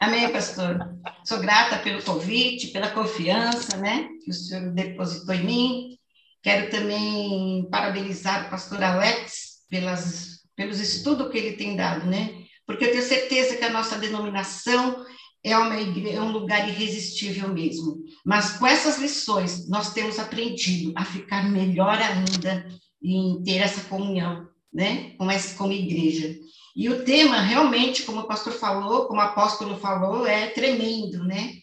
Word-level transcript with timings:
Amém, 0.00 0.30
pastor. 0.30 0.78
Sou 1.24 1.40
grata 1.40 1.78
pelo 1.78 2.02
convite, 2.02 2.68
pela 2.68 2.90
confiança, 2.90 3.76
né, 3.78 4.08
que 4.24 4.30
o 4.30 4.34
senhor 4.34 4.70
depositou 4.72 5.34
em 5.34 5.44
mim. 5.44 5.98
Quero 6.40 6.70
também 6.70 7.68
parabenizar 7.68 8.46
o 8.46 8.50
pastor 8.50 8.82
Alex 8.82 9.64
pelas, 9.68 10.44
pelos 10.54 10.78
estudos 10.78 11.30
que 11.32 11.38
ele 11.38 11.56
tem 11.56 11.74
dado, 11.74 12.06
né? 12.06 12.32
Porque 12.64 12.84
eu 12.84 12.92
tenho 12.92 13.02
certeza 13.02 13.56
que 13.56 13.64
a 13.64 13.70
nossa 13.70 13.98
denominação 13.98 15.04
é, 15.42 15.56
uma 15.58 15.80
igreja, 15.80 16.18
é 16.18 16.22
um 16.22 16.30
lugar 16.30 16.68
irresistível 16.68 17.52
mesmo. 17.52 18.04
Mas 18.24 18.52
com 18.52 18.66
essas 18.66 18.98
lições, 18.98 19.68
nós 19.68 19.92
temos 19.92 20.18
aprendido 20.18 20.92
a 20.94 21.04
ficar 21.04 21.50
melhor 21.50 21.98
ainda 22.00 22.68
em 23.02 23.42
ter 23.42 23.58
essa 23.58 23.80
comunhão, 23.88 24.46
né? 24.72 25.14
Com 25.18 25.28
essa 25.28 25.56
como 25.56 25.72
igreja. 25.72 26.36
E 26.78 26.88
o 26.88 27.02
tema, 27.02 27.40
realmente, 27.40 28.04
como 28.04 28.20
o 28.20 28.26
pastor 28.28 28.52
falou, 28.52 29.06
como 29.06 29.18
o 29.18 29.24
apóstolo 29.24 29.76
falou, 29.78 30.24
é 30.24 30.46
tremendo, 30.46 31.24
né? 31.24 31.54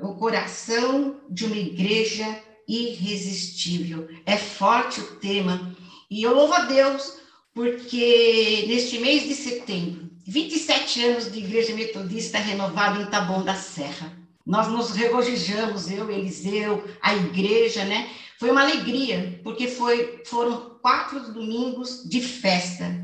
O 0.00 0.14
coração 0.14 1.20
de 1.28 1.44
uma 1.44 1.58
igreja 1.58 2.42
irresistível. 2.66 4.08
É 4.24 4.38
forte 4.38 4.98
o 4.98 5.16
tema. 5.16 5.76
E 6.10 6.22
eu 6.22 6.34
louvo 6.34 6.54
a 6.54 6.60
Deus, 6.60 7.18
porque 7.52 8.64
neste 8.66 8.98
mês 8.98 9.24
de 9.24 9.34
setembro, 9.34 10.10
27 10.26 11.04
anos 11.04 11.30
de 11.30 11.40
igreja 11.40 11.74
metodista 11.74 12.38
renovada 12.38 13.02
em 13.02 13.10
Taboão 13.10 13.44
da 13.44 13.54
Serra. 13.54 14.16
Nós 14.46 14.68
nos 14.68 14.92
regozijamos, 14.92 15.90
eu, 15.90 16.10
Eliseu, 16.10 16.82
a 17.02 17.14
igreja, 17.14 17.84
né? 17.84 18.08
Foi 18.40 18.50
uma 18.50 18.62
alegria, 18.62 19.38
porque 19.44 19.68
foi, 19.68 20.22
foram 20.24 20.78
quatro 20.80 21.30
domingos 21.30 22.08
de 22.08 22.22
festa. 22.22 23.02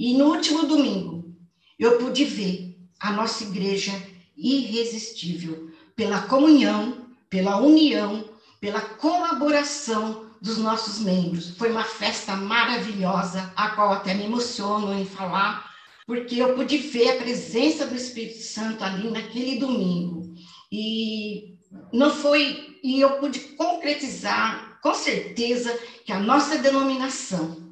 E 0.00 0.14
no 0.14 0.30
último 0.30 0.64
domingo, 0.64 1.36
eu 1.78 1.98
pude 1.98 2.24
ver 2.24 2.74
a 2.98 3.12
nossa 3.12 3.44
igreja 3.44 3.92
irresistível 4.34 5.70
pela 5.94 6.22
comunhão, 6.22 7.04
pela 7.28 7.58
união, 7.58 8.24
pela 8.62 8.80
colaboração 8.80 10.30
dos 10.40 10.56
nossos 10.56 11.00
membros. 11.00 11.50
Foi 11.50 11.70
uma 11.70 11.84
festa 11.84 12.34
maravilhosa, 12.34 13.52
a 13.54 13.72
qual 13.72 13.92
até 13.92 14.14
me 14.14 14.24
emociono 14.24 14.98
em 14.98 15.04
falar, 15.04 15.70
porque 16.06 16.36
eu 16.36 16.54
pude 16.54 16.78
ver 16.78 17.10
a 17.10 17.16
presença 17.16 17.86
do 17.86 17.94
Espírito 17.94 18.42
Santo 18.42 18.82
ali 18.82 19.10
naquele 19.10 19.58
domingo. 19.58 20.34
E 20.72 21.58
não 21.92 22.08
foi, 22.08 22.78
e 22.82 23.02
eu 23.02 23.18
pude 23.18 23.38
concretizar 23.38 24.80
com 24.82 24.94
certeza 24.94 25.78
que 26.06 26.10
a 26.10 26.18
nossa 26.18 26.56
denominação 26.56 27.69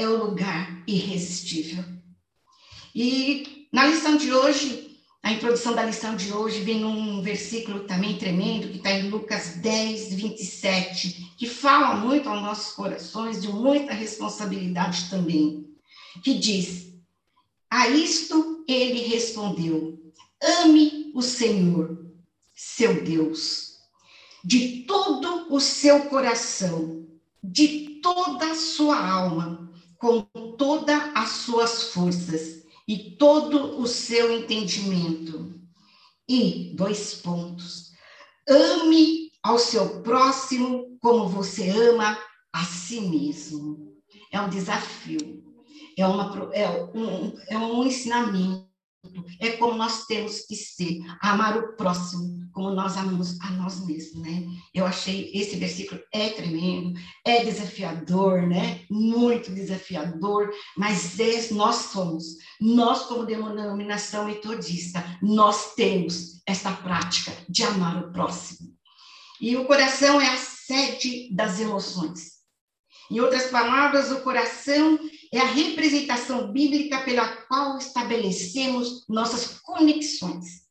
é 0.00 0.08
o 0.08 0.24
lugar 0.24 0.82
irresistível. 0.86 1.84
E 2.94 3.68
na 3.72 3.86
lição 3.86 4.16
de 4.16 4.32
hoje, 4.32 4.98
a 5.22 5.32
introdução 5.32 5.74
da 5.74 5.84
lição 5.84 6.16
de 6.16 6.32
hoje 6.32 6.60
vem 6.62 6.80
num 6.80 7.22
versículo 7.22 7.80
também 7.80 8.16
tremendo, 8.16 8.68
que 8.68 8.78
está 8.78 8.90
em 8.90 9.10
Lucas 9.10 9.56
10, 9.56 10.14
27, 10.14 11.34
que 11.36 11.46
fala 11.46 11.94
muito 11.96 12.28
aos 12.28 12.40
nossos 12.40 12.72
corações 12.72 13.42
de 13.42 13.48
muita 13.48 13.92
responsabilidade 13.92 15.10
também, 15.10 15.68
que 16.24 16.34
diz: 16.38 16.94
a 17.70 17.88
isto 17.88 18.64
ele 18.66 19.02
respondeu: 19.02 20.00
Ame 20.42 21.12
o 21.14 21.20
Senhor, 21.20 22.06
seu 22.54 23.04
Deus, 23.04 23.76
de 24.42 24.84
todo 24.86 25.54
o 25.54 25.60
seu 25.60 26.06
coração, 26.06 27.06
de 27.42 28.00
toda 28.02 28.50
a 28.50 28.54
sua 28.54 28.98
alma, 28.98 29.69
com 30.00 30.22
todas 30.56 31.00
as 31.14 31.28
suas 31.28 31.92
forças 31.92 32.64
e 32.88 33.12
todo 33.12 33.80
o 33.80 33.86
seu 33.86 34.32
entendimento. 34.32 35.60
E, 36.28 36.72
dois 36.74 37.14
pontos, 37.16 37.92
ame 38.48 39.30
ao 39.42 39.58
seu 39.58 40.02
próximo 40.02 40.98
como 41.00 41.28
você 41.28 41.68
ama 41.70 42.18
a 42.52 42.64
si 42.64 43.00
mesmo. 43.00 43.94
É 44.32 44.40
um 44.40 44.48
desafio 44.48 45.40
é, 46.00 46.06
uma, 46.06 46.50
é, 46.52 46.68
um, 46.94 47.38
é 47.48 47.58
um 47.58 47.84
ensinamento, 47.84 48.69
é 49.40 49.50
como 49.52 49.74
nós 49.74 50.06
temos 50.06 50.40
que 50.46 50.56
ser, 50.56 50.98
amar 51.20 51.56
o 51.56 51.76
próximo 51.76 52.40
como 52.52 52.70
nós 52.70 52.96
amamos 52.96 53.40
a 53.40 53.50
nós 53.52 53.84
mesmos, 53.86 54.22
né? 54.22 54.46
Eu 54.74 54.84
achei 54.84 55.30
esse 55.34 55.56
versículo 55.56 56.00
é 56.12 56.30
tremendo, 56.30 56.98
é 57.24 57.44
desafiador, 57.44 58.46
né? 58.46 58.84
Muito 58.90 59.50
desafiador, 59.52 60.50
mas 60.76 61.18
é, 61.18 61.52
nós 61.52 61.76
somos, 61.76 62.36
nós 62.60 63.02
como 63.02 63.24
denominação 63.24 64.24
metodista, 64.24 65.04
nós 65.22 65.74
temos 65.74 66.42
essa 66.46 66.72
prática 66.72 67.32
de 67.48 67.62
amar 67.62 68.02
o 68.02 68.12
próximo. 68.12 68.70
E 69.40 69.56
o 69.56 69.64
coração 69.64 70.20
é 70.20 70.28
a 70.28 70.36
sede 70.36 71.34
das 71.34 71.60
emoções. 71.60 72.40
Em 73.10 73.20
outras 73.20 73.50
palavras, 73.50 74.12
o 74.12 74.20
coração 74.20 74.98
é 75.32 75.38
a 75.38 75.46
representação 75.46 76.52
bíblica 76.52 77.00
pela 77.02 77.28
qual 77.46 77.78
estabelecemos 77.78 79.04
nossas 79.08 79.60
conexões. 79.60 80.62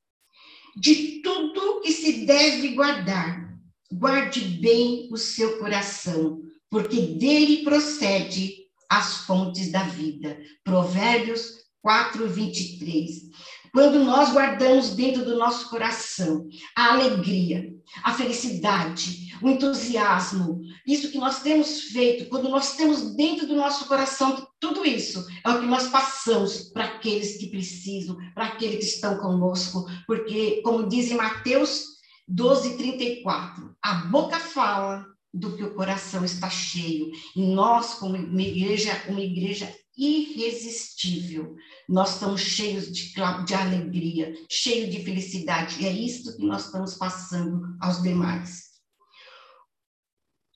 De 0.75 1.21
tudo 1.21 1.81
que 1.81 1.91
se 1.91 2.25
deve 2.25 2.69
guardar, 2.69 3.57
guarde 3.91 4.41
bem 4.41 5.07
o 5.11 5.17
seu 5.17 5.57
coração, 5.59 6.41
porque 6.69 7.01
dele 7.01 7.63
procede 7.63 8.65
as 8.89 9.25
fontes 9.25 9.71
da 9.71 9.83
vida. 9.83 10.37
Provérbios 10.63 11.59
4, 11.81 12.27
23 12.27 13.29
quando 13.73 14.03
nós 14.03 14.31
guardamos 14.31 14.91
dentro 14.91 15.23
do 15.23 15.37
nosso 15.37 15.69
coração 15.69 16.47
a 16.75 16.93
alegria, 16.93 17.73
a 18.03 18.13
felicidade, 18.13 19.29
o 19.41 19.49
entusiasmo, 19.49 20.61
isso 20.85 21.11
que 21.11 21.17
nós 21.17 21.41
temos 21.41 21.83
feito, 21.83 22.29
quando 22.29 22.49
nós 22.49 22.75
temos 22.75 23.15
dentro 23.15 23.47
do 23.47 23.55
nosso 23.55 23.87
coração 23.87 24.47
tudo 24.59 24.85
isso, 24.85 25.25
é 25.45 25.49
o 25.49 25.59
que 25.59 25.65
nós 25.65 25.87
passamos 25.87 26.71
para 26.73 26.85
aqueles 26.85 27.37
que 27.37 27.47
precisam, 27.47 28.17
para 28.33 28.45
aqueles 28.45 28.77
que 28.77 28.85
estão 28.85 29.17
conosco, 29.17 29.85
porque, 30.05 30.61
como 30.63 30.87
diz 30.87 31.09
em 31.11 31.15
Mateus 31.15 31.85
12, 32.27 32.77
34, 32.77 33.75
a 33.81 33.93
boca 34.05 34.39
fala 34.39 35.05
do 35.33 35.55
que 35.55 35.63
o 35.63 35.75
coração 35.75 36.25
está 36.25 36.49
cheio. 36.49 37.11
E 37.35 37.53
nós, 37.53 37.95
como 37.95 38.15
igreja, 38.39 38.91
uma 39.07 39.21
igreja 39.21 39.73
irresistível. 39.97 41.55
Nós 41.87 42.13
estamos 42.13 42.41
cheios 42.41 42.91
de, 42.91 43.13
de 43.45 43.53
alegria, 43.53 44.33
cheios 44.49 44.89
de 44.89 45.03
felicidade, 45.03 45.81
e 45.81 45.85
é 45.85 45.91
isso 45.91 46.37
que 46.37 46.45
nós 46.45 46.65
estamos 46.65 46.95
passando 46.95 47.61
aos 47.81 48.01
demais. 48.01 48.69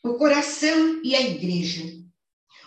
O 0.02 0.16
coração 0.16 1.02
e 1.04 1.16
a 1.16 1.22
igreja. 1.22 1.84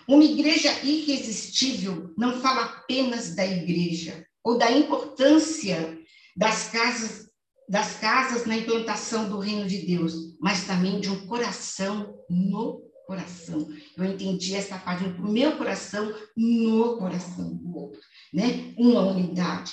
Uma 0.09 0.25
igreja 0.25 0.71
irresistível 0.85 2.15
não 2.17 2.41
fala 2.41 2.65
apenas 2.65 3.35
da 3.35 3.45
igreja 3.45 4.25
ou 4.45 4.57
da 4.57 4.71
importância 4.71 5.99
das 6.37 6.69
casas 6.69 7.26
das 7.69 7.99
casas 7.99 8.47
na 8.47 8.57
implantação 8.57 9.29
do 9.29 9.39
reino 9.39 9.67
de 9.67 9.79
Deus, 9.79 10.37
mas 10.41 10.67
também 10.67 11.01
de 11.01 11.11
um 11.11 11.27
coração 11.27 12.15
no 12.31 12.83
coração. 13.07 13.69
Eu 13.97 14.05
entendi 14.05 14.55
essa 14.55 14.79
página 14.79 15.13
do 15.13 15.23
meu 15.23 15.57
coração 15.57 16.13
no 16.37 16.97
coração 16.99 17.55
do 17.55 17.77
outro, 17.77 18.01
né? 18.33 18.75
Uma 18.77 19.03
unidade. 19.03 19.73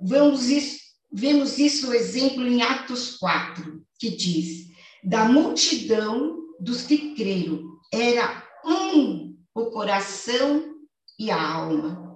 Vamos 0.00 0.48
isso, 0.48 0.78
vemos 1.12 1.58
isso 1.58 1.88
o 1.88 1.94
exemplo 1.94 2.46
em 2.46 2.62
Atos 2.62 3.16
4, 3.16 3.82
que 3.98 4.10
diz: 4.10 4.68
da 5.02 5.24
multidão 5.24 6.36
dos 6.60 6.82
que 6.82 7.14
creram, 7.14 7.62
era 7.92 8.44
um 8.64 9.36
o 9.54 9.70
coração 9.70 10.74
e 11.18 11.30
a 11.30 11.40
alma. 11.40 12.07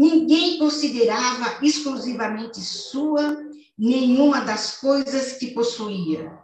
Ninguém 0.00 0.56
considerava 0.56 1.62
exclusivamente 1.62 2.58
sua 2.58 3.36
nenhuma 3.76 4.40
das 4.40 4.78
coisas 4.78 5.34
que 5.34 5.48
possuía. 5.48 6.40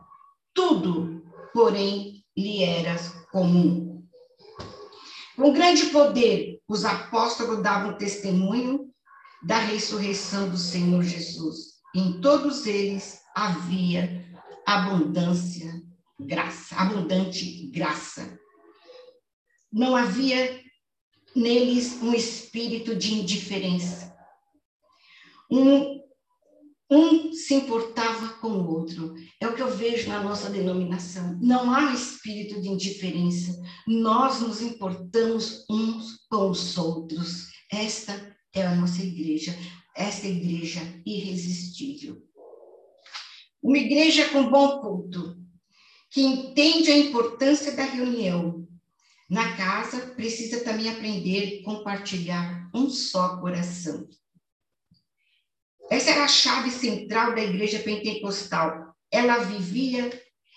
Tudo, 0.53 1.25
porém, 1.55 2.23
lhe 2.37 2.63
era 2.63 2.95
comum. 3.33 4.05
Com 5.35 5.55
grande 5.55 5.87
poder, 5.87 6.61
os 6.69 6.85
apóstolos 6.85 7.63
davam 7.63 7.97
testemunho 7.97 8.91
da 9.43 9.57
ressurreição 9.57 10.51
do 10.51 10.59
Senhor 10.59 11.03
Jesus. 11.03 11.77
Em 11.95 12.21
todos 12.21 12.67
eles 12.67 13.23
havia 13.35 14.23
abundância, 14.67 15.83
graça, 16.21 16.77
abundante 16.77 17.71
graça. 17.73 18.39
Não 19.73 19.97
havia 19.97 20.66
neles 21.37 22.03
um 22.03 22.15
espírito 22.15 22.97
de 22.97 23.15
indiferença, 23.15 24.17
um 25.51 25.97
um 26.91 27.33
se 27.33 27.55
importava 27.55 28.35
com 28.35 28.49
o 28.49 28.71
outro. 28.71 29.15
É 29.41 29.49
o 29.49 29.55
que 29.55 29.63
eu 29.63 29.71
vejo 29.77 30.09
na 30.09 30.23
nossa 30.23 30.49
denominação. 30.49 31.37
Não 31.43 31.73
há 31.75 31.93
espírito 31.93 32.61
de 32.61 32.69
indiferença. 32.69 33.61
Nós 33.87 34.41
nos 34.41 34.63
importamos 34.63 35.65
uns 35.69 36.25
com 36.31 36.49
os 36.49 36.79
outros. 36.79 37.49
Esta 37.73 38.37
é 38.55 38.65
a 38.65 38.75
nossa 38.75 39.03
igreja. 39.03 39.57
esta 39.97 40.29
igreja 40.29 40.81
irresistível. 41.07 42.23
Uma 43.63 43.79
igreja 43.79 44.29
com 44.29 44.51
bom 44.51 44.81
culto, 44.81 45.37
que 46.11 46.21
entende 46.21 46.91
a 46.91 46.99
importância 46.99 47.73
da 47.75 47.83
reunião. 47.83 48.69
Na 49.29 49.57
casa, 49.57 50.15
precisa 50.15 50.63
também 50.63 50.89
aprender 50.89 51.61
a 51.61 51.65
compartilhar 51.65 52.71
um 52.73 52.89
só 52.89 53.39
coração. 53.39 54.09
Essa 55.91 56.11
era 56.11 56.25
a 56.25 56.29
chave 56.29 56.71
central 56.71 57.35
da 57.35 57.43
igreja 57.43 57.81
pentecostal. 57.81 58.95
Ela 59.11 59.39
vivia 59.39 60.11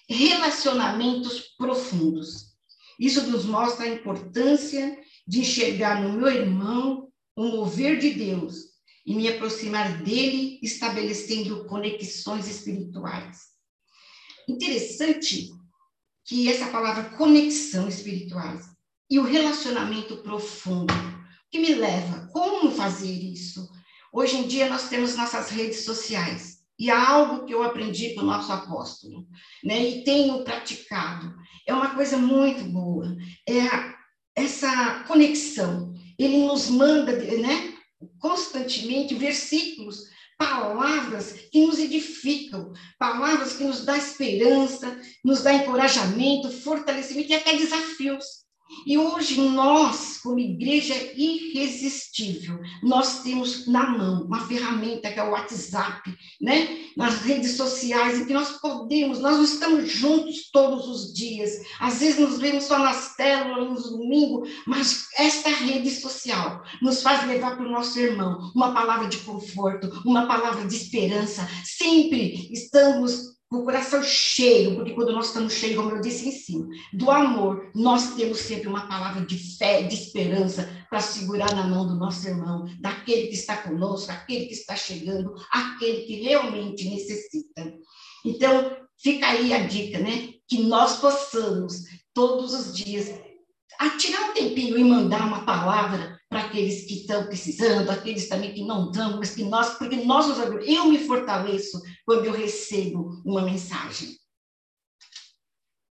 relacionamentos 0.07 1.56
profundos. 1.57 2.56
Isso 3.00 3.27
nos 3.27 3.45
mostra 3.45 3.86
a 3.86 3.89
importância 3.89 5.00
de 5.27 5.39
enxergar 5.39 6.01
no 6.01 6.13
meu 6.13 6.27
irmão 6.27 7.12
o 7.36 7.44
mover 7.44 7.98
de 7.98 8.12
Deus 8.12 8.69
e 9.06 9.16
me 9.16 9.27
aproximar 9.27 10.04
dele, 10.04 10.60
estabelecendo 10.62 11.66
conexões 11.66 12.48
espirituais. 12.48 13.50
Interessante 14.48 15.50
que 16.25 16.50
essa 16.50 16.68
palavra 16.68 17.16
conexão 17.18 17.88
espirituais 17.88 18.66
e 19.10 19.19
o 19.19 19.24
relacionamento 19.24 20.18
profundo, 20.18 20.94
que 21.51 21.60
me 21.60 21.74
leva, 21.74 22.30
como 22.31 22.71
fazer 22.71 23.12
isso? 23.12 23.68
Hoje 24.13 24.38
em 24.38 24.48
dia 24.48 24.69
nós 24.69 24.89
temos 24.89 25.16
nossas 25.16 25.50
redes 25.50 25.83
sociais, 25.83 26.60
e 26.77 26.89
há 26.89 27.10
algo 27.10 27.45
que 27.45 27.54
eu 27.54 27.62
aprendi 27.62 28.13
com 28.13 28.21
o 28.21 28.25
nosso 28.25 28.51
apóstolo, 28.54 29.27
né? 29.62 29.83
E 29.83 30.04
tenho 30.06 30.45
praticado. 30.45 31.36
É 31.68 31.74
uma 31.74 31.94
coisa 31.94 32.18
muito 32.18 32.63
boa. 32.63 33.18
É 33.48 33.63
essa 34.33 35.04
conexão. 35.06 35.94
Ele 36.18 36.45
nos 36.45 36.69
manda, 36.69 37.12
né? 37.12 37.74
constantemente 38.18 39.13
versículos, 39.16 40.06
palavras 40.39 41.33
que 41.51 41.65
nos 41.68 41.77
edificam, 41.77 42.71
palavras 42.97 43.57
que 43.57 43.65
nos 43.65 43.83
dão 43.83 43.95
esperança, 43.97 45.00
nos 45.24 45.44
dão 45.44 45.53
encorajamento, 45.53 46.50
fortalecimento 46.50 47.30
e 47.30 47.36
até 47.36 47.57
desafios. 47.57 48.48
E 48.86 48.98
hoje 48.98 49.42
nós, 49.42 50.19
como 50.21 50.39
igreja 50.39 50.95
irresistível, 51.16 52.60
nós 52.83 53.24
temos 53.24 53.68
na 53.68 53.89
mão 53.89 54.24
uma 54.25 54.45
ferramenta 54.48 55.12
que 55.12 55.19
é 55.19 55.24
o 55.24 55.31
WhatsApp, 55.31 56.16
né? 56.42 56.77
Nas 56.95 57.21
redes 57.21 57.57
sociais, 57.57 58.19
em 58.19 58.25
que 58.25 58.33
nós 58.33 58.60
podemos, 58.60 59.19
nós 59.19 59.39
estamos 59.50 59.92
juntos 59.92 60.50
todos 60.51 60.88
os 60.88 61.13
dias. 61.13 61.51
Às 61.80 62.00
vezes 62.00 62.19
nos 62.19 62.39
vemos 62.39 62.66
só 62.66 62.80
nas 62.80 63.16
telas, 63.16 63.83
no 63.83 63.98
domingo, 63.98 64.48
mas 64.68 65.07
esta 65.18 65.50
rede 65.50 65.89
social 65.89 66.63
nos 66.81 67.01
faz 67.01 67.27
levar 67.27 67.56
para 67.56 67.66
o 67.66 67.71
nosso 67.71 68.00
irmão 68.00 68.51
uma 68.56 68.74
palavra 68.74 69.07
de 69.07 69.18
conforto, 69.19 69.89
uma 70.06 70.27
palavra 70.27 70.68
de 70.68 70.75
esperança. 70.75 71.48
Sempre 71.63 72.50
estamos 72.51 73.38
o 73.51 73.63
coração 73.63 74.03
cheio, 74.03 74.75
porque 74.75 74.93
quando 74.93 75.11
nós 75.11 75.27
estamos 75.27 75.53
cheios, 75.53 75.75
como 75.75 75.91
eu 75.91 76.01
disse 76.01 76.27
em 76.27 76.31
cima, 76.31 76.67
do 76.93 77.09
amor, 77.09 77.71
nós 77.73 78.13
temos 78.13 78.37
sempre 78.39 78.67
uma 78.67 78.87
palavra 78.87 79.25
de 79.25 79.37
fé, 79.57 79.81
de 79.81 79.95
esperança 79.95 80.69
para 80.87 80.99
segurar 80.99 81.55
na 81.55 81.67
mão 81.67 81.87
do 81.87 81.95
nosso 81.95 82.27
irmão, 82.27 82.65
daquele 82.79 83.27
que 83.27 83.33
está 83.33 83.57
conosco, 83.57 84.11
aquele 84.11 84.45
que 84.45 84.53
está 84.53 84.75
chegando, 84.75 85.33
aquele 85.51 86.01
que 86.01 86.21
realmente 86.21 86.87
necessita. 86.87 87.73
Então, 88.23 88.77
fica 89.01 89.27
aí 89.27 89.51
a 89.51 89.65
dica, 89.65 89.97
né? 89.97 90.33
Que 90.47 90.61
nós 90.63 90.97
possamos, 90.97 91.85
todos 92.13 92.53
os 92.53 92.75
dias, 92.75 93.11
atirar 93.79 94.29
um 94.29 94.33
tempinho 94.33 94.77
e 94.77 94.83
mandar 94.83 95.25
uma 95.25 95.45
palavra 95.45 96.19
para 96.29 96.41
aqueles 96.41 96.85
que 96.85 96.95
estão 96.95 97.25
precisando, 97.25 97.89
aqueles 97.89 98.29
também 98.29 98.53
que 98.53 98.63
não 98.63 98.91
estão, 98.91 99.17
mas 99.17 99.31
que 99.31 99.43
nós, 99.43 99.77
porque 99.79 99.95
nós 99.95 100.27
eu 100.67 100.85
me 100.85 100.99
fortaleço 100.99 101.81
quando 102.09 102.25
eu 102.25 102.33
recebo 102.33 103.21
uma 103.23 103.44
mensagem. 103.44 104.17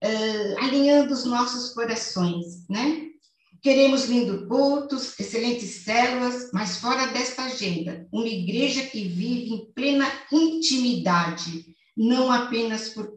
Uh, 0.05 0.59
alinhando 0.62 1.14
os 1.14 1.25
nossos 1.25 1.73
corações, 1.73 2.69
né? 2.69 3.09
Queremos 3.62 4.05
lindo 4.05 4.47
cultos, 4.47 5.19
excelentes 5.19 5.70
células, 5.85 6.50
mas 6.53 6.76
fora 6.76 7.06
desta 7.06 7.44
agenda, 7.44 8.06
uma 8.12 8.29
igreja 8.29 8.85
que 8.88 9.09
vive 9.09 9.55
em 9.55 9.73
plena 9.73 10.06
intimidade, 10.31 11.75
não 11.97 12.31
apenas 12.31 12.91
por 12.91 13.14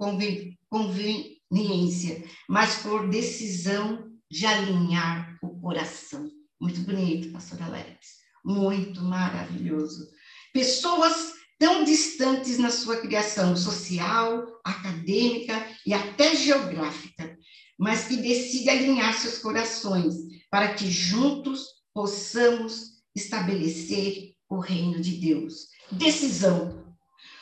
conveniência, 0.69 2.23
mas 2.47 2.77
por 2.77 3.09
decisão 3.09 4.09
de 4.31 4.45
alinhar 4.45 5.37
o 5.43 5.59
coração. 5.59 6.31
Muito 6.61 6.79
bonito, 6.79 7.33
pastor 7.33 7.61
Alex. 7.61 8.19
Muito 8.45 9.01
maravilhoso. 9.01 10.07
Pessoas 10.53 11.34
tão 11.57 11.83
distantes 11.83 12.57
na 12.57 12.69
sua 12.69 12.97
criação 12.97 13.55
social, 13.55 14.45
acadêmica 14.63 15.67
e 15.85 15.93
até 15.93 16.35
geográfica, 16.35 17.37
mas 17.77 18.07
que 18.07 18.17
decidem 18.17 18.77
alinhar 18.77 19.13
seus 19.13 19.37
corações 19.37 20.15
para 20.49 20.73
que 20.73 20.89
juntos 20.89 21.65
possamos 21.93 22.95
estabelecer 23.15 24.33
o 24.49 24.59
reino 24.59 25.01
de 25.01 25.17
Deus. 25.17 25.67
Decisão. 25.91 26.83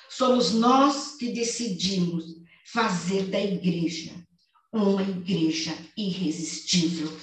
Somos 0.10 0.54
nós 0.54 1.16
que 1.18 1.32
decidimos 1.32 2.26
fazer 2.66 3.24
da 3.30 3.42
igreja 3.42 4.24
uma 4.74 5.04
igreja 5.04 5.72
irresistível, 5.96 7.16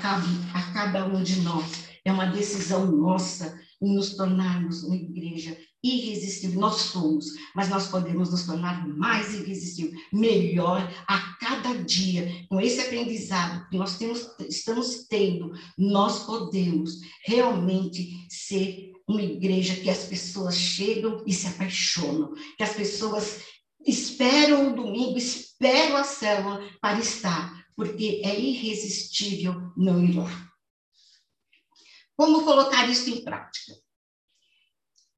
cabe 0.00 0.26
a 0.54 0.62
cada 0.72 1.06
um 1.06 1.22
de 1.22 1.40
nós. 1.42 1.84
É 2.04 2.10
uma 2.10 2.26
decisão 2.26 2.86
nossa 2.86 3.60
em 3.82 3.94
nos 3.94 4.14
tornarmos 4.14 4.82
uma 4.82 4.96
igreja 4.96 5.56
irresistível. 5.82 6.60
Nós 6.60 6.76
somos, 6.76 7.26
mas 7.54 7.68
nós 7.68 7.88
podemos 7.88 8.30
nos 8.30 8.44
tornar 8.44 8.86
mais 8.86 9.34
irresistível, 9.34 9.98
melhor 10.12 10.92
a 11.08 11.18
cada 11.40 11.74
dia. 11.82 12.46
Com 12.48 12.60
esse 12.60 12.80
aprendizado 12.80 13.68
que 13.70 13.78
nós 13.78 13.96
temos, 13.98 14.28
estamos 14.48 15.06
tendo, 15.08 15.52
nós 15.78 16.24
podemos 16.24 17.00
realmente 17.24 18.26
ser 18.28 18.92
uma 19.08 19.22
igreja 19.22 19.74
que 19.74 19.90
as 19.90 20.04
pessoas 20.04 20.56
chegam 20.56 21.22
e 21.26 21.32
se 21.32 21.46
apaixonam, 21.46 22.32
que 22.56 22.62
as 22.62 22.74
pessoas 22.74 23.40
esperam 23.86 24.70
o 24.70 24.76
domingo, 24.76 25.16
esperam 25.16 25.96
a 25.96 26.04
célula 26.04 26.60
para 26.80 27.00
estar 27.00 27.60
porque 27.80 28.20
é 28.22 28.38
irresistível 28.38 29.72
não 29.74 30.04
ir 30.04 30.14
lá. 30.14 30.49
Como 32.20 32.44
colocar 32.44 32.86
isso 32.86 33.08
em 33.08 33.24
prática? 33.24 33.72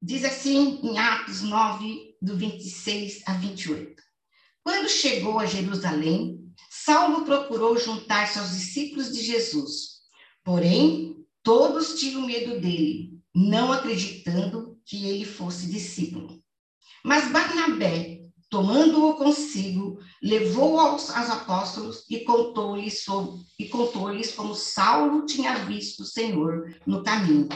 Diz 0.01 0.23
assim 0.23 0.79
em 0.81 0.97
Atos 0.97 1.41
9, 1.41 2.15
do 2.21 2.37
26 2.37 3.23
a 3.25 3.33
28. 3.33 4.01
Quando 4.63 4.87
chegou 4.87 5.37
a 5.37 5.45
Jerusalém, 5.45 6.39
Saulo 6.69 7.25
procurou 7.25 7.77
juntar-se 7.77 8.39
aos 8.39 8.51
discípulos 8.51 9.11
de 9.11 9.21
Jesus. 9.21 9.99
Porém, 10.45 11.17
todos 11.43 11.99
tinham 11.99 12.25
medo 12.25 12.61
dele, 12.61 13.19
não 13.35 13.73
acreditando 13.73 14.79
que 14.85 15.05
ele 15.05 15.25
fosse 15.25 15.69
discípulo. 15.69 16.41
Mas 17.03 17.29
Barnabé 17.33 18.12
tomando-o 18.53 19.15
consigo, 19.15 19.97
levou 20.21 20.79
aos, 20.79 21.09
aos 21.09 21.27
apóstolos 21.27 22.05
e 22.07 22.19
contou-lhes 22.19 23.03
contou-lhes 23.67 24.31
como 24.31 24.53
Saulo 24.53 25.25
tinha 25.25 25.55
visto 25.65 26.01
o 26.01 26.05
Senhor 26.05 26.71
no 26.85 27.01
caminho 27.01 27.49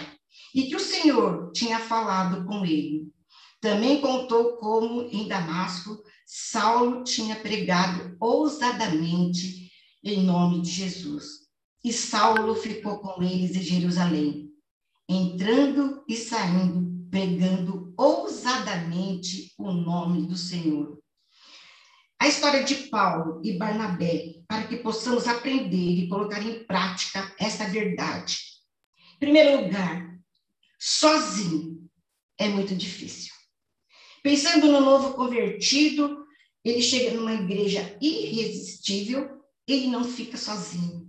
e 0.56 0.63
que 0.63 0.75
o 0.75 0.80
Senhor 0.80 1.51
tinha 1.51 1.77
falado 1.77 2.44
com 2.48 2.66
ele. 2.66 3.12
Também 3.62 4.01
contou 4.01 4.58
como 4.58 5.04
em 5.12 5.27
Damasco 5.27 6.01
Saulo 6.25 7.04
tinha 7.04 7.36
pregado 7.36 8.18
ousadamente 8.20 9.72
em 10.04 10.24
nome 10.24 10.63
de 10.63 10.72
Jesus. 10.72 11.25
E 11.86 11.94
Saulo 11.94 12.56
ficou 12.56 12.98
com 12.98 13.22
eles 13.22 13.56
em 13.56 13.62
Jerusalém, 13.62 14.50
entrando 15.08 16.04
e 16.08 16.16
saindo 16.16 16.87
pregando 17.10 17.94
ousadamente 17.98 19.54
o 19.58 19.72
nome 19.72 20.28
do 20.28 20.36
Senhor. 20.36 20.98
A 22.20 22.28
história 22.28 22.64
de 22.64 22.76
Paulo 22.88 23.42
e 23.44 23.58
Barnabé, 23.58 24.42
para 24.48 24.68
que 24.68 24.78
possamos 24.78 25.28
aprender 25.28 26.04
e 26.04 26.10
colocar 26.10 26.42
em 26.42 26.64
prática 26.66 27.34
essa 27.40 27.66
verdade. 27.70 28.40
Em 29.16 29.20
primeiro 29.20 29.64
lugar, 29.64 30.18
sozinho 30.80 31.88
é 32.38 32.50
muito 32.50 32.76
difícil. 32.76 33.34
Pensando 34.24 34.72
no 34.72 34.82
novo 34.82 35.14
convertido, 35.14 36.26
ele 36.64 36.82
chega 36.82 37.16
numa 37.16 37.34
igreja 37.34 37.98
irresistível, 38.02 39.42
ele 39.68 39.88
não 39.88 40.04
fica 40.04 40.38
sozinho. 40.38 41.08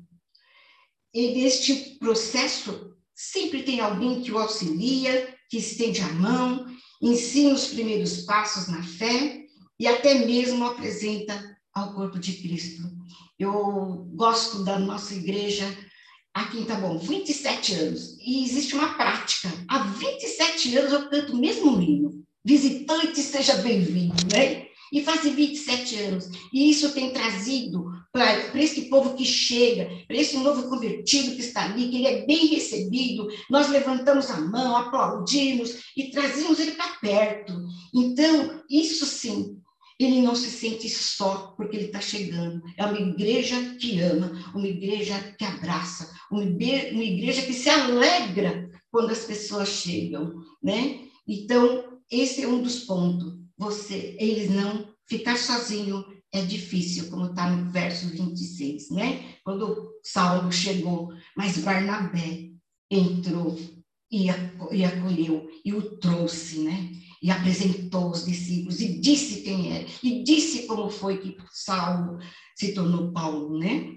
E 1.12 1.32
neste 1.34 1.98
processo, 1.98 2.96
sempre 3.14 3.62
tem 3.62 3.80
alguém 3.80 4.22
que 4.22 4.30
o 4.30 4.38
auxilia, 4.38 5.37
que 5.48 5.58
estende 5.58 6.00
a 6.00 6.08
mão, 6.12 6.66
ensina 7.00 7.54
os 7.54 7.68
primeiros 7.68 8.22
passos 8.22 8.68
na 8.68 8.82
fé 8.82 9.44
e 9.78 9.86
até 9.86 10.26
mesmo 10.26 10.64
apresenta 10.64 11.56
ao 11.72 11.94
corpo 11.94 12.18
de 12.18 12.34
Cristo. 12.34 12.82
Eu 13.38 14.08
gosto 14.14 14.64
da 14.64 14.78
nossa 14.78 15.14
igreja 15.14 15.64
aqui 16.34 16.64
tá 16.64 16.74
bom, 16.76 16.98
27 16.98 17.74
anos, 17.74 18.16
e 18.20 18.44
existe 18.44 18.74
uma 18.74 18.94
prática. 18.94 19.48
Há 19.68 19.78
27 19.78 20.76
anos 20.76 20.92
eu 20.92 21.10
canto 21.10 21.32
o 21.32 21.38
mesmo 21.38 21.80
hino. 21.80 22.24
Visitante, 22.44 23.20
seja 23.20 23.54
bem-vindo, 23.56 24.14
né? 24.32 24.67
E 24.92 25.02
fazem 25.02 25.34
27 25.34 25.96
anos. 25.96 26.30
E 26.52 26.70
isso 26.70 26.92
tem 26.92 27.10
trazido 27.10 27.86
para 28.12 28.60
esse 28.60 28.82
povo 28.88 29.14
que 29.14 29.24
chega, 29.24 29.88
para 30.06 30.16
esse 30.16 30.36
novo 30.38 30.68
convertido 30.68 31.36
que 31.36 31.42
está 31.42 31.64
ali, 31.66 31.88
que 31.88 31.96
ele 31.96 32.06
é 32.06 32.26
bem 32.26 32.46
recebido, 32.46 33.28
nós 33.50 33.68
levantamos 33.68 34.30
a 34.30 34.40
mão, 34.40 34.76
aplaudimos 34.76 35.76
e 35.96 36.10
trazemos 36.10 36.58
ele 36.58 36.72
para 36.72 36.96
perto. 36.96 37.52
Então, 37.94 38.62
isso 38.68 39.04
sim, 39.06 39.58
ele 40.00 40.22
não 40.22 40.34
se 40.34 40.50
sente 40.50 40.88
só 40.88 41.54
porque 41.56 41.76
ele 41.76 41.86
está 41.86 42.00
chegando. 42.00 42.62
É 42.76 42.84
uma 42.84 42.98
igreja 42.98 43.76
que 43.78 44.00
ama, 44.00 44.52
uma 44.54 44.66
igreja 44.66 45.34
que 45.38 45.44
abraça, 45.44 46.10
uma 46.30 46.42
igreja 46.42 47.42
que 47.42 47.52
se 47.52 47.68
alegra 47.68 48.70
quando 48.90 49.10
as 49.10 49.24
pessoas 49.24 49.68
chegam, 49.68 50.34
né? 50.62 51.00
Então, 51.26 52.00
esse 52.10 52.42
é 52.42 52.48
um 52.48 52.62
dos 52.62 52.80
pontos. 52.80 53.37
Você, 53.58 54.16
eles 54.20 54.50
não 54.50 54.94
ficar 55.06 55.36
sozinho 55.36 56.04
é 56.32 56.42
difícil, 56.42 57.10
como 57.10 57.26
está 57.26 57.50
no 57.50 57.70
verso 57.70 58.08
26, 58.08 58.90
né? 58.90 59.34
Quando 59.42 59.90
Saulo 60.02 60.52
chegou, 60.52 61.12
mas 61.36 61.58
Barnabé 61.58 62.50
entrou 62.90 63.58
e, 64.10 64.30
acolheu 64.30 65.50
e 65.64 65.72
o 65.72 65.96
trouxe, 65.98 66.60
né? 66.60 66.92
E 67.22 67.30
apresentou 67.30 68.10
os 68.10 68.24
discípulos 68.24 68.80
e 68.80 69.00
disse 69.00 69.42
quem 69.42 69.74
era, 69.74 69.86
e 70.02 70.22
disse 70.22 70.66
como 70.66 70.88
foi 70.88 71.18
que 71.18 71.36
Saulo 71.50 72.18
se 72.54 72.72
tornou 72.74 73.12
Paulo, 73.12 73.58
né? 73.58 73.96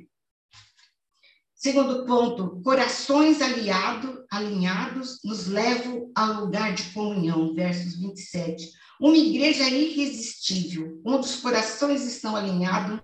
Segundo 1.53 2.05
ponto, 2.07 2.59
corações 2.63 3.39
aliado, 3.39 4.25
alinhados 4.31 5.19
nos 5.23 5.45
levam 5.45 6.11
ao 6.15 6.45
lugar 6.45 6.73
de 6.73 6.91
comunhão, 6.91 7.53
versos 7.53 7.99
27. 7.99 8.80
Uma 9.01 9.17
igreja 9.17 9.67
irresistível, 9.67 11.01
onde 11.03 11.25
os 11.25 11.37
corações 11.37 12.03
estão 12.03 12.35
alinhados, 12.35 13.01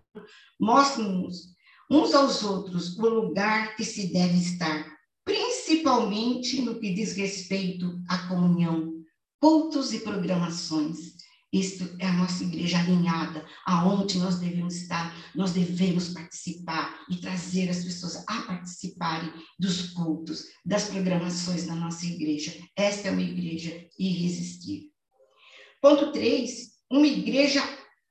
mostram-nos 0.59 1.55
uns 1.89 2.13
aos 2.13 2.43
outros 2.43 2.95
o 2.99 3.09
lugar 3.09 3.75
que 3.75 3.83
se 3.83 4.13
deve 4.13 4.37
estar, 4.37 4.85
principalmente 5.25 6.61
no 6.61 6.79
que 6.79 6.93
diz 6.93 7.13
respeito 7.13 7.99
à 8.07 8.27
comunhão, 8.27 8.93
cultos 9.41 9.91
e 9.91 10.01
programações. 10.01 11.15
Isto 11.51 11.89
é 11.97 12.05
a 12.05 12.13
nossa 12.13 12.43
igreja 12.43 12.77
alinhada, 12.77 13.43
aonde 13.65 14.19
nós 14.19 14.37
devemos 14.37 14.75
estar, 14.75 15.11
nós 15.33 15.51
devemos 15.51 16.09
participar 16.09 17.07
e 17.09 17.15
trazer 17.15 17.69
as 17.71 17.83
pessoas 17.83 18.23
a 18.27 18.41
participarem 18.43 19.33
dos 19.57 19.93
cultos, 19.93 20.43
das 20.63 20.89
programações 20.89 21.65
da 21.65 21.73
nossa 21.73 22.05
igreja. 22.05 22.53
Esta 22.75 23.07
é 23.07 23.11
uma 23.11 23.23
igreja 23.23 23.89
irresistível. 23.97 24.95
Ponto 25.81 26.11
3, 26.11 26.71
uma 26.89 27.05
igreja 27.05 27.61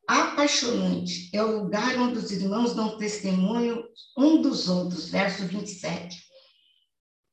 apaixonante 0.06 1.28
é 1.32 1.42
o 1.42 1.62
lugar 1.62 1.99
onde 1.99 2.18
os 2.18 2.30
irmãos 2.30 2.75
dão 2.75 2.96
testemunho 2.96 3.85
um 4.16 4.40
dos 4.40 4.68
outros, 4.68 5.08
verso 5.08 5.44
27. 5.46 6.16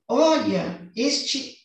Olha, 0.10 0.92
este, 0.96 1.56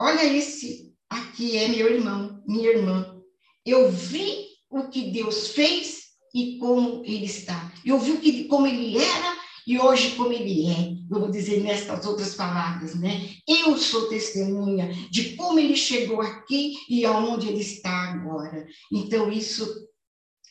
olha 0.00 0.24
esse 0.24 0.92
aqui 1.08 1.56
é 1.56 1.68
meu 1.68 1.92
irmão, 1.92 2.42
minha 2.46 2.68
irmã. 2.68 3.20
Eu 3.64 3.90
vi 3.90 4.48
o 4.68 4.88
que 4.88 5.10
Deus 5.10 5.48
fez 5.48 6.10
e 6.34 6.58
como 6.58 7.04
ele 7.04 7.26
está. 7.26 7.72
Eu 7.84 7.98
vi 7.98 8.12
o 8.12 8.20
que, 8.20 8.44
como 8.44 8.66
ele 8.66 8.98
era 8.98 9.36
e 9.66 9.78
hoje 9.78 10.16
como 10.16 10.32
ele 10.32 10.66
é. 10.70 10.96
Vamos 11.08 11.32
dizer 11.32 11.62
nestas 11.62 12.06
outras 12.06 12.34
palavras, 12.34 12.94
né? 12.94 13.30
Eu 13.46 13.76
sou 13.76 14.08
testemunha 14.08 14.92
de 15.10 15.36
como 15.36 15.58
ele 15.58 15.76
chegou 15.76 16.20
aqui 16.20 16.76
e 16.88 17.04
aonde 17.04 17.48
ele 17.48 17.60
está 17.60 18.12
agora. 18.12 18.66
Então 18.92 19.30
isso 19.30 19.88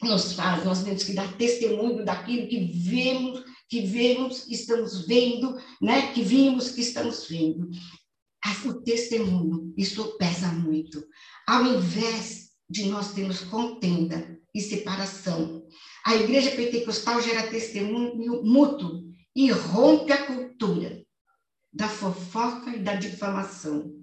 nos 0.02 0.34
faz, 0.34 0.64
nós 0.64 0.84
temos 0.84 1.04
que 1.04 1.14
dar 1.14 1.38
testemunho 1.38 2.06
daquilo 2.06 2.48
que 2.48 2.66
vemos, 2.72 3.44
que 3.70 3.82
vemos, 3.82 4.48
estamos 4.48 5.06
vendo, 5.06 5.58
né? 5.82 6.14
Que 6.14 6.22
vimos, 6.22 6.72
que 6.72 6.82
estamos 6.82 7.28
vendo. 7.28 7.70
O 8.66 8.74
testemunho, 8.82 9.74
isso 9.78 10.18
pesa 10.18 10.48
muito. 10.48 11.04
Ao 11.48 11.66
invés 11.66 12.50
de 12.70 12.86
nós 12.86 13.14
termos 13.14 13.42
contenda 13.42 14.40
e 14.54 14.62
separação. 14.62 15.64
A 16.06 16.16
igreja 16.16 16.52
pentecostal 16.52 17.22
gera 17.22 17.48
testemunho 17.48 18.44
mútuo 18.44 19.04
e 19.36 19.52
rompe 19.52 20.12
a 20.12 20.26
cultura 20.26 21.04
da 21.72 21.88
fofoca 21.88 22.72
e 22.72 22.80
da 22.80 22.96
difamação. 22.96 24.00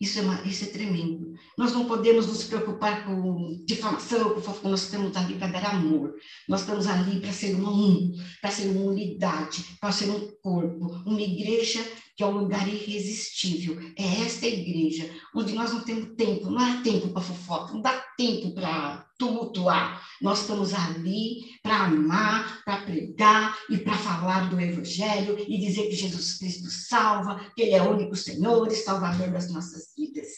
Isso 0.00 0.18
é, 0.18 0.22
uma, 0.22 0.40
isso 0.46 0.64
é 0.64 0.68
tremendo. 0.68 1.34
Nós 1.58 1.72
não 1.72 1.84
podemos 1.84 2.26
nos 2.26 2.44
preocupar 2.44 3.04
com 3.04 3.62
difamação, 3.66 4.30
com 4.30 4.40
fofoca, 4.40 4.70
nós 4.70 4.84
estamos 4.84 5.14
ali 5.14 5.34
para 5.34 5.48
dar 5.48 5.74
amor. 5.74 6.14
Nós 6.48 6.60
estamos 6.60 6.86
ali 6.86 7.20
para 7.20 7.32
ser 7.32 7.54
um, 7.54 8.10
para 8.40 8.50
ser 8.50 8.68
uma 8.68 8.90
unidade, 8.90 9.62
para 9.78 9.92
ser 9.92 10.08
um 10.08 10.32
corpo, 10.40 10.86
uma 11.04 11.20
igreja 11.20 11.84
que 12.16 12.22
é 12.22 12.26
um 12.26 12.38
lugar 12.38 12.66
irresistível. 12.66 13.78
É 13.94 14.22
esta 14.22 14.46
igreja, 14.46 15.10
onde 15.34 15.52
nós 15.52 15.70
não 15.70 15.80
temos 15.80 16.14
tempo, 16.16 16.50
não 16.50 16.58
há 16.58 16.80
tempo 16.80 17.08
para 17.10 17.20
fofoca, 17.20 17.74
não 17.74 17.82
dá 17.82 17.92
tempo 18.16 18.54
para 18.54 19.06
tumultuar. 19.20 20.02
Nós 20.20 20.40
estamos 20.40 20.72
ali 20.72 21.60
para 21.62 21.84
amar, 21.84 22.64
para 22.64 22.82
pregar 22.82 23.56
e 23.68 23.76
para 23.78 23.96
falar 23.96 24.48
do 24.48 24.58
Evangelho 24.58 25.38
e 25.38 25.58
dizer 25.58 25.88
que 25.88 25.94
Jesus 25.94 26.38
Cristo 26.38 26.68
salva, 26.70 27.38
que 27.54 27.62
Ele 27.62 27.74
é 27.74 27.82
o 27.82 27.90
único 27.90 28.16
Senhor 28.16 28.66
e 28.66 28.74
Salvador 28.74 29.30
das 29.30 29.52
nossas 29.52 29.94
vidas. 29.96 30.28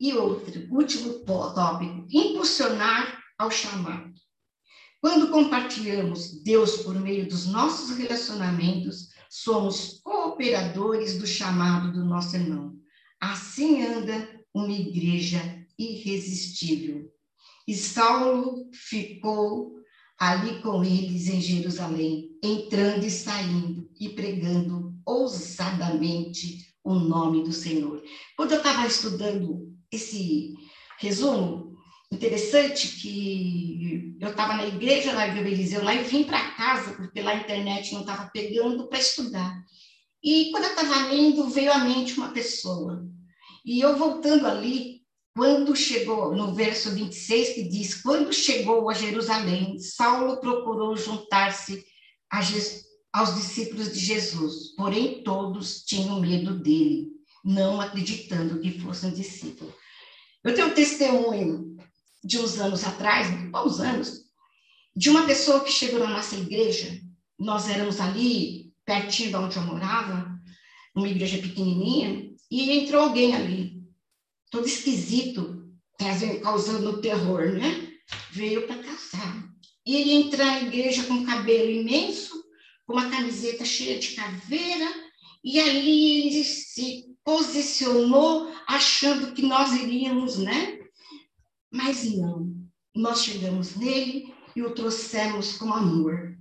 E 0.00 0.12
outro, 0.12 0.68
último 0.70 1.20
tópico, 1.24 2.06
impulsionar 2.10 3.22
ao 3.38 3.50
chamado. 3.50 4.12
Quando 5.00 5.30
compartilhamos 5.30 6.42
Deus 6.42 6.78
por 6.78 6.94
meio 7.00 7.28
dos 7.28 7.46
nossos 7.46 7.96
relacionamentos, 7.96 9.10
somos 9.30 10.00
cooperadores 10.02 11.18
do 11.18 11.26
chamado 11.26 11.92
do 11.92 12.04
nosso 12.04 12.34
irmão. 12.36 12.74
Assim 13.20 13.84
anda 13.84 14.28
uma 14.52 14.72
igreja 14.72 15.40
irresistível. 15.78 17.12
E 17.68 17.74
Saulo 17.74 18.70
ficou 18.72 19.74
ali 20.18 20.62
com 20.62 20.82
eles 20.82 21.28
em 21.28 21.38
Jerusalém, 21.38 22.30
entrando 22.42 23.04
e 23.04 23.10
saindo 23.10 23.90
e 24.00 24.08
pregando 24.08 24.94
ousadamente 25.04 26.74
o 26.82 26.94
nome 26.94 27.44
do 27.44 27.52
Senhor. 27.52 28.02
Quando 28.36 28.52
eu 28.52 28.58
estava 28.58 28.86
estudando 28.86 29.70
esse 29.92 30.54
resumo, 30.98 31.68
Interessante 32.10 32.88
que 32.88 34.16
eu 34.18 34.30
estava 34.30 34.54
na 34.54 34.66
igreja 34.66 35.12
lá 35.12 35.28
em 35.28 35.38
Eliseu, 35.40 35.84
lá 35.84 35.94
e 35.94 36.04
vim 36.04 36.24
para 36.24 36.52
casa, 36.52 36.94
porque 36.94 37.20
lá 37.20 37.32
a 37.32 37.36
internet 37.36 37.92
não 37.92 38.00
estava 38.00 38.30
pegando 38.32 38.88
para 38.88 38.98
estudar. 38.98 39.62
E 40.24 40.50
quando 40.50 40.64
eu 40.64 40.70
estava 40.70 41.08
lendo, 41.08 41.50
veio 41.50 41.70
à 41.70 41.80
mente 41.80 42.14
uma 42.14 42.30
pessoa. 42.30 43.06
E 43.62 43.78
eu 43.78 43.94
voltando 43.98 44.46
ali, 44.46 44.97
quando 45.38 45.76
chegou, 45.76 46.34
no 46.34 46.52
verso 46.52 46.90
26, 46.90 47.50
que 47.50 47.62
diz: 47.68 48.02
Quando 48.02 48.32
chegou 48.32 48.90
a 48.90 48.92
Jerusalém, 48.92 49.78
Saulo 49.78 50.40
procurou 50.40 50.96
juntar-se 50.96 51.86
aos 53.12 53.36
discípulos 53.36 53.92
de 53.92 54.00
Jesus, 54.00 54.74
porém 54.76 55.22
todos 55.22 55.84
tinham 55.84 56.20
medo 56.20 56.58
dele, 56.58 57.12
não 57.44 57.80
acreditando 57.80 58.58
que 58.58 58.80
fossem 58.80 59.12
discípulos. 59.12 59.72
Eu 60.42 60.56
tenho 60.56 60.66
um 60.66 60.74
testemunho 60.74 61.76
de 62.24 62.40
uns 62.40 62.58
anos 62.58 62.82
atrás, 62.82 63.28
bons 63.48 63.78
anos, 63.78 64.24
de 64.96 65.08
uma 65.08 65.24
pessoa 65.24 65.60
que 65.60 65.70
chegou 65.70 66.00
na 66.00 66.10
nossa 66.10 66.34
igreja. 66.34 67.00
Nós 67.38 67.68
éramos 67.68 68.00
ali, 68.00 68.72
pertinho 68.84 69.30
de 69.30 69.36
onde 69.36 69.56
eu 69.56 69.62
morava, 69.62 70.36
uma 70.96 71.08
igreja 71.08 71.38
pequenininha, 71.38 72.28
e 72.50 72.72
entrou 72.72 73.04
alguém 73.04 73.36
ali, 73.36 73.77
todo 74.50 74.66
esquisito, 74.66 75.68
causando 76.42 77.00
terror, 77.00 77.52
né? 77.52 77.92
Veio 78.30 78.66
para 78.66 78.82
casar. 78.82 79.48
E 79.86 79.96
ele 79.96 80.12
entra 80.12 80.44
na 80.44 80.62
igreja 80.62 81.04
com 81.04 81.24
cabelo 81.24 81.70
imenso, 81.70 82.44
com 82.86 82.92
uma 82.92 83.10
camiseta 83.10 83.64
cheia 83.64 83.98
de 83.98 84.08
caveira, 84.08 84.86
e 85.42 85.58
ali 85.58 86.28
ele 86.28 86.44
se 86.44 87.06
posicionou 87.24 88.52
achando 88.66 89.32
que 89.32 89.42
nós 89.42 89.72
iríamos, 89.72 90.38
né? 90.38 90.78
Mas 91.70 92.04
não, 92.04 92.54
nós 92.94 93.22
chegamos 93.22 93.76
nele 93.76 94.34
e 94.54 94.62
o 94.62 94.74
trouxemos 94.74 95.56
com 95.56 95.72
amor. 95.72 96.36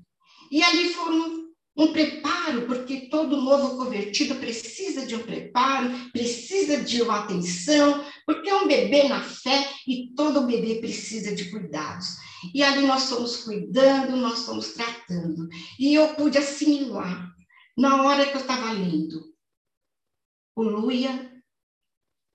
E 0.52 0.64
ali 0.64 0.90
foi 0.90 1.14
um, 1.14 1.48
um 1.78 1.94
preparo, 1.94 2.66
porque 2.66 3.08
todo 3.10 3.42
novo 3.42 3.78
convertido 3.78 4.36
precisa 4.36 5.06
de 5.06 5.16
um 5.16 5.24
preparo, 5.24 5.90
precisa 6.12 6.67
uma 7.02 7.20
atenção, 7.20 8.04
porque 8.26 8.50
é 8.50 8.56
um 8.56 8.68
bebê 8.68 9.08
na 9.08 9.22
fé 9.22 9.70
e 9.88 10.14
todo 10.16 10.46
bebê 10.46 10.76
precisa 10.76 11.36
de 11.36 11.52
cuidados. 11.52 12.18
E 12.54 12.64
ali 12.64 12.86
nós 12.86 13.10
fomos 13.10 13.44
cuidando, 13.44 14.16
nós 14.16 14.46
fomos 14.46 14.74
tratando. 14.74 15.50
E 15.80 15.94
eu 15.94 16.16
pude 16.16 16.38
assimilar 16.38 17.34
Na 17.78 18.04
hora 18.04 18.26
que 18.26 18.36
eu 18.36 18.42
estava 18.42 18.72
lendo, 18.72 19.24
o 20.56 20.64
Luia, 20.64 21.32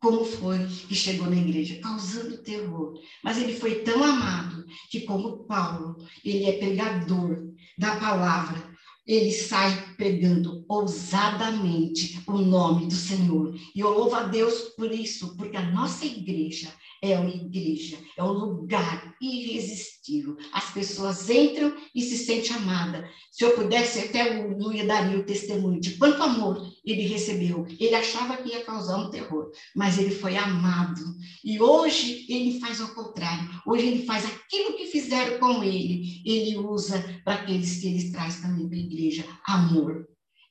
como 0.01 0.25
foi 0.25 0.59
que 0.89 0.95
chegou 0.95 1.29
na 1.29 1.37
igreja? 1.37 1.81
Causando 1.81 2.43
terror. 2.43 3.01
Mas 3.23 3.39
ele 3.39 3.57
foi 3.57 3.83
tão 3.83 4.03
amado 4.03 4.65
que, 4.91 5.03
como 5.03 5.45
Paulo, 5.45 5.97
ele 6.25 6.45
é 6.45 6.59
pregador 6.59 7.53
da 7.79 7.97
palavra, 7.97 8.72
ele 9.07 9.33
sai 9.33 9.95
pregando 9.97 10.65
ousadamente 10.69 12.23
o 12.27 12.39
nome 12.39 12.87
do 12.87 12.95
Senhor. 12.95 13.55
E 13.75 13.81
eu 13.81 13.91
louvo 13.91 14.15
a 14.15 14.23
Deus 14.25 14.75
por 14.77 14.93
isso, 14.93 15.37
porque 15.37 15.57
a 15.57 15.71
nossa 15.71 16.05
igreja 16.05 16.73
é 17.03 17.19
uma 17.19 17.29
igreja, 17.29 17.99
é 18.17 18.23
um 18.23 18.31
lugar 18.33 19.17
irresistível. 19.21 20.37
As 20.53 20.71
pessoas 20.71 21.29
entram 21.29 21.77
e 21.93 22.01
se 22.01 22.17
sentem 22.17 22.55
amadas. 22.55 23.11
Se 23.33 23.45
eu 23.45 23.57
pudesse, 23.57 23.99
até 23.99 24.41
o 24.41 24.57
Luia 24.57 24.87
daria 24.87 25.19
o 25.19 25.25
testemunho 25.25 25.81
de 25.81 25.97
quanto 25.97 26.23
amor 26.23 26.65
ele 26.85 27.03
recebeu. 27.03 27.67
Ele 27.81 27.95
achava 27.97 28.37
que 28.37 28.51
ia 28.51 28.65
causar 28.65 28.99
um 28.99 29.11
terror, 29.11 29.51
mas 29.75 29.99
ele 29.99 30.15
foi 30.15 30.37
amado. 30.37 31.03
E 31.45 31.61
hoje 31.61 32.25
ele 32.29 32.61
faz 32.61 32.81
o 32.81 32.95
contrário. 32.95 33.51
Hoje 33.67 33.87
ele 33.87 34.07
faz 34.07 34.25
aquilo 34.25 34.77
que 34.77 34.87
fizeram 34.87 35.41
com 35.41 35.65
ele. 35.65 36.23
Ele 36.25 36.57
usa 36.57 37.03
para 37.25 37.35
aqueles 37.35 37.81
que 37.81 37.89
ele 37.89 38.13
traz 38.13 38.41
também 38.41 38.69
para 38.69 38.77
a 38.77 38.81
igreja 38.81 39.27
amor 39.45 40.07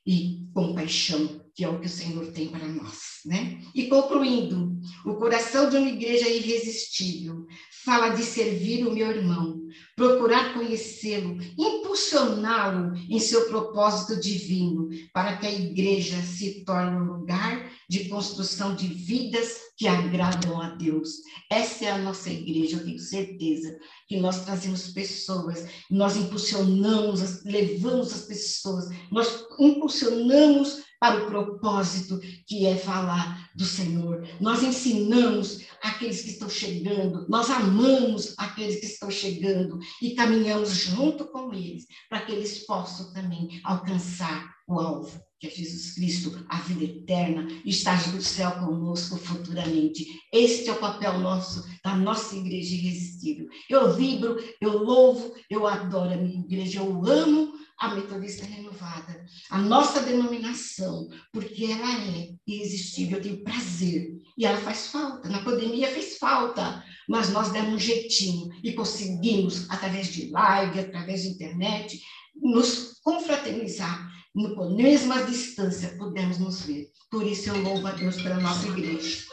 e 0.06 0.46
compaixão 0.52 1.41
que 1.54 1.64
é 1.64 1.68
o 1.68 1.78
que 1.78 1.86
o 1.86 1.90
Senhor 1.90 2.32
tem 2.32 2.48
para 2.48 2.66
nós, 2.66 3.20
né? 3.26 3.60
E 3.74 3.86
concluindo, 3.86 4.80
o 5.04 5.14
coração 5.14 5.68
de 5.68 5.76
uma 5.76 5.88
igreja 5.88 6.28
irresistível 6.28 7.46
fala 7.84 8.10
de 8.10 8.22
servir 8.22 8.86
o 8.86 8.92
meu 8.92 9.10
irmão, 9.10 9.60
procurar 9.94 10.54
conhecê-lo, 10.54 11.36
impulsioná-lo 11.58 12.94
em 13.08 13.18
seu 13.18 13.48
propósito 13.48 14.18
divino, 14.20 14.88
para 15.12 15.36
que 15.36 15.46
a 15.46 15.52
igreja 15.52 16.20
se 16.22 16.64
torne 16.64 16.96
um 16.96 17.18
lugar 17.18 17.70
de 17.88 18.08
construção 18.08 18.74
de 18.74 18.86
vidas 18.86 19.60
que 19.76 19.86
agradam 19.86 20.60
a 20.60 20.70
Deus. 20.70 21.10
Essa 21.50 21.86
é 21.86 21.90
a 21.90 21.98
nossa 21.98 22.30
igreja, 22.30 22.76
eu 22.76 22.84
tenho 22.84 22.98
certeza 22.98 23.76
que 24.08 24.18
nós 24.18 24.44
trazemos 24.44 24.88
pessoas, 24.88 25.66
nós 25.90 26.16
impulsionamos, 26.16 27.42
levamos 27.44 28.12
as 28.12 28.22
pessoas, 28.22 28.88
nós 29.10 29.44
impulsionamos 29.58 30.82
para 31.02 31.24
o 31.24 31.26
propósito 31.26 32.20
que 32.46 32.64
é 32.64 32.76
falar 32.76 33.50
do 33.56 33.64
Senhor. 33.64 34.24
Nós 34.40 34.62
ensinamos 34.62 35.64
aqueles 35.82 36.22
que 36.22 36.30
estão 36.30 36.48
chegando, 36.48 37.26
nós 37.28 37.50
amamos 37.50 38.36
aqueles 38.38 38.78
que 38.78 38.86
estão 38.86 39.10
chegando 39.10 39.80
e 40.00 40.14
caminhamos 40.14 40.70
junto 40.70 41.24
com 41.24 41.52
eles 41.52 41.86
para 42.08 42.20
que 42.20 42.30
eles 42.30 42.64
possam 42.64 43.12
também 43.12 43.60
alcançar 43.64 44.48
o 44.68 44.78
alvo, 44.78 45.20
que 45.42 45.48
é 45.48 45.50
Jesus 45.50 45.94
Cristo, 45.94 46.46
a 46.48 46.58
vida 46.60 46.84
eterna, 46.84 47.48
e 47.64 47.70
estar 47.70 48.00
no 48.12 48.22
céu 48.22 48.52
conosco 48.52 49.16
futuramente. 49.16 50.06
Este 50.32 50.68
é 50.68 50.72
o 50.72 50.78
papel 50.78 51.18
nosso, 51.18 51.68
da 51.82 51.96
nossa 51.96 52.36
igreja 52.36 52.76
irresistível. 52.76 53.48
Eu 53.68 53.92
vibro, 53.92 54.36
eu 54.60 54.78
louvo, 54.78 55.34
eu 55.50 55.66
adoro 55.66 56.14
a 56.14 56.16
minha 56.16 56.38
igreja, 56.38 56.78
eu 56.78 57.04
amo 57.04 57.54
a 57.76 57.92
metodista 57.92 58.46
renovada, 58.46 59.26
a 59.50 59.58
nossa 59.58 60.02
denominação, 60.02 61.08
porque 61.32 61.64
ela 61.64 61.92
é 61.92 62.28
irresistível, 62.46 63.18
eu 63.18 63.22
tenho 63.24 63.42
prazer, 63.42 64.12
e 64.38 64.46
ela 64.46 64.60
faz 64.60 64.86
falta, 64.86 65.28
na 65.28 65.42
pandemia 65.42 65.88
fez 65.88 66.18
falta, 66.18 66.84
mas 67.08 67.30
nós 67.30 67.50
demos 67.50 67.74
um 67.74 67.78
jeitinho 67.80 68.48
e 68.62 68.74
conseguimos, 68.74 69.68
através 69.68 70.06
de 70.06 70.30
live, 70.30 70.78
através 70.78 71.22
de 71.22 71.30
internet, 71.30 72.00
nos 72.36 73.00
confraternizar, 73.02 74.08
no 74.34 74.70
mesma 74.70 75.22
distância, 75.24 75.96
podemos 75.96 76.38
nos 76.38 76.62
ver. 76.62 76.90
Por 77.10 77.26
isso 77.26 77.50
eu 77.50 77.60
louvo 77.60 77.86
a 77.86 77.92
Deus 77.92 78.20
pela 78.20 78.40
nossa 78.40 78.66
igreja. 78.66 79.26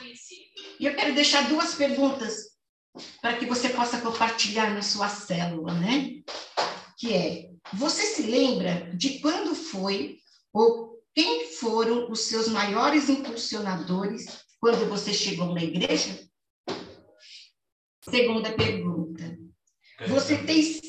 E 0.80 0.86
eu 0.86 0.96
quero 0.96 1.16
deixar 1.16 1.48
duas 1.48 1.76
perguntas 1.76 2.50
para 3.22 3.38
que 3.38 3.46
você 3.46 3.70
possa 3.70 4.02
compartilhar 4.02 4.74
na 4.74 4.82
sua 4.82 5.08
célula, 5.08 5.74
né? 5.74 6.22
Que 6.98 7.14
é, 7.14 7.50
você 7.74 8.04
se 8.04 8.24
lembra 8.24 8.92
de 8.96 9.20
quando 9.20 9.56
foi 9.56 10.20
ou 10.52 11.00
quem 11.16 11.52
foram 11.54 12.12
os 12.12 12.22
seus 12.22 12.48
maiores 12.50 13.08
impulsionadores 13.10 14.46
quando 14.60 14.90
você 14.90 15.14
chegou 15.14 15.54
na 15.54 15.64
igreja? 15.64 16.28
Segunda 18.10 18.52
pergunta. 18.52 19.38
Você 20.08 20.38
tem, 20.38 20.82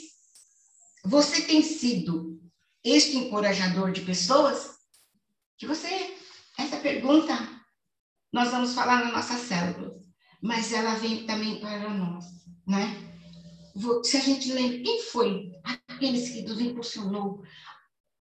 você 1.05 1.43
tem 1.43 1.63
sido 1.63 2.40
este 2.85 3.17
encorajador 3.17 3.93
de 3.93 4.03
pessoas? 4.03 4.79
Que 5.59 5.67
você, 5.67 6.17
essa 6.59 6.79
pergunta, 6.79 7.35
nós 8.33 8.51
vamos 8.51 8.75
falar 8.75 9.05
na 9.05 9.13
nossa 9.13 9.37
célula, 9.37 9.95
mas 10.43 10.73
ela 10.73 10.95
vem 10.95 11.27
também 11.27 11.61
para 11.61 11.89
nós, 11.91 12.25
né? 12.67 12.97
Se 14.05 14.17
a 14.17 14.21
gente 14.21 14.53
lembra, 14.53 14.83
quem 14.83 15.03
foi 15.03 15.53
aqueles 15.65 16.31
que 16.31 16.43
nos 16.43 16.61
impulsionou 16.61 17.43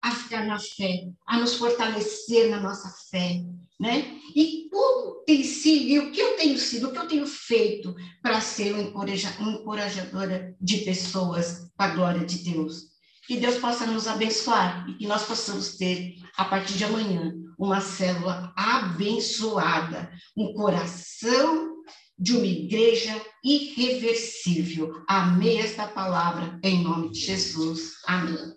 a 0.02 0.10
ficar 0.12 0.44
na 0.46 0.58
fé, 0.58 1.08
a 1.26 1.38
nos 1.38 1.54
fortalecer 1.54 2.48
na 2.48 2.60
nossa 2.60 2.88
fé, 3.10 3.42
né? 3.78 4.20
E 4.34 4.68
como 4.70 5.24
tem 5.24 5.42
sido, 5.42 5.84
e 5.84 5.98
o 5.98 6.12
que 6.12 6.20
eu 6.20 6.36
tenho 6.36 6.58
sido, 6.58 6.88
o 6.88 6.92
que 6.92 6.98
eu 6.98 7.08
tenho 7.08 7.26
feito 7.26 7.94
para 8.22 8.40
ser 8.40 8.72
uma 8.72 9.52
encorajadora 9.52 10.56
de 10.60 10.78
pessoas 10.78 11.70
para 11.76 11.92
a 11.92 11.94
glória 11.94 12.24
de 12.24 12.38
Deus. 12.38 12.95
Que 13.26 13.38
Deus 13.38 13.58
possa 13.58 13.86
nos 13.86 14.06
abençoar 14.06 14.88
e 14.88 14.94
que 14.94 15.06
nós 15.06 15.24
possamos 15.24 15.76
ter, 15.76 16.14
a 16.36 16.44
partir 16.44 16.74
de 16.74 16.84
amanhã, 16.84 17.34
uma 17.58 17.80
célula 17.80 18.52
abençoada, 18.56 20.10
um 20.36 20.52
coração 20.52 21.76
de 22.18 22.36
uma 22.36 22.46
igreja 22.46 23.20
irreversível. 23.44 25.02
Amei 25.08 25.58
esta 25.58 25.86
palavra 25.86 26.58
em 26.62 26.82
nome 26.82 27.10
de 27.10 27.20
Jesus. 27.20 27.94
Amém. 28.06 28.54